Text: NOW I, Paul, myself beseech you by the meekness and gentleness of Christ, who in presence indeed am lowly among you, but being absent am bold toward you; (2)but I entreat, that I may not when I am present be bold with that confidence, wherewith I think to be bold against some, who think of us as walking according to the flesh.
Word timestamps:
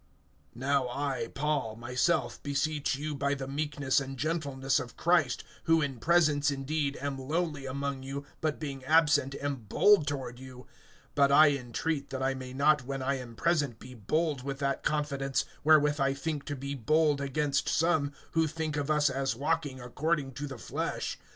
NOW 0.55 0.87
I, 0.89 1.27
Paul, 1.35 1.75
myself 1.75 2.41
beseech 2.41 2.95
you 2.95 3.13
by 3.13 3.35
the 3.35 3.47
meekness 3.47 3.99
and 3.99 4.17
gentleness 4.17 4.79
of 4.79 4.97
Christ, 4.97 5.43
who 5.65 5.79
in 5.79 5.99
presence 5.99 6.49
indeed 6.49 6.97
am 6.99 7.19
lowly 7.19 7.67
among 7.67 8.01
you, 8.01 8.25
but 8.41 8.59
being 8.59 8.83
absent 8.85 9.35
am 9.39 9.57
bold 9.57 10.07
toward 10.07 10.39
you; 10.39 10.65
(2)but 11.15 11.29
I 11.31 11.49
entreat, 11.51 12.09
that 12.09 12.23
I 12.23 12.33
may 12.33 12.51
not 12.51 12.83
when 12.83 13.03
I 13.03 13.19
am 13.19 13.35
present 13.35 13.77
be 13.77 13.93
bold 13.93 14.41
with 14.41 14.57
that 14.57 14.81
confidence, 14.81 15.45
wherewith 15.63 15.99
I 15.99 16.15
think 16.15 16.45
to 16.45 16.55
be 16.55 16.73
bold 16.73 17.21
against 17.21 17.69
some, 17.69 18.11
who 18.31 18.47
think 18.47 18.77
of 18.77 18.89
us 18.89 19.07
as 19.07 19.35
walking 19.35 19.79
according 19.79 20.31
to 20.31 20.47
the 20.47 20.57
flesh. 20.57 21.19